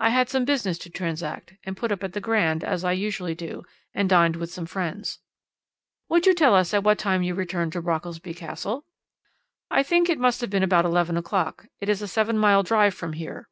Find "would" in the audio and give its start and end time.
6.08-6.26